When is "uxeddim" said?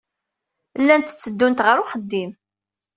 1.83-2.31